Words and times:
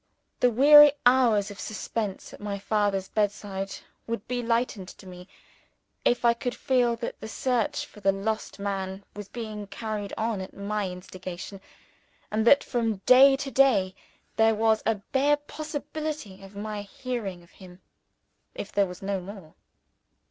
The 0.39 0.49
weary 0.49 0.93
hours 1.05 1.51
of 1.51 1.59
suspense 1.59 2.33
at 2.33 2.39
my 2.41 2.57
father's 2.57 3.07
bedside 3.07 3.75
would 4.07 4.27
be 4.27 4.41
lightened 4.41 4.87
to 4.87 5.05
me, 5.05 5.27
if 6.03 6.25
I 6.25 6.33
could 6.33 6.55
feel 6.55 6.95
that 6.95 7.19
the 7.19 7.27
search 7.27 7.85
for 7.85 7.99
the 7.99 8.11
lost 8.11 8.57
man 8.57 9.03
was 9.15 9.27
being 9.27 9.67
carried 9.67 10.11
on 10.17 10.41
at 10.41 10.55
my 10.57 10.89
instigation, 10.89 11.61
and 12.31 12.47
that 12.47 12.63
from 12.63 12.95
day 13.05 13.35
to 13.37 13.51
day 13.51 13.93
there 14.37 14.55
was 14.55 14.81
a 14.87 14.95
bare 14.95 15.37
possibility 15.37 16.41
of 16.43 16.55
my 16.55 16.81
hearing 16.81 17.43
of 17.43 17.51
him, 17.51 17.79
if 18.55 18.71
there 18.71 18.87
was 18.87 19.03
no 19.03 19.19
more. 19.19 19.53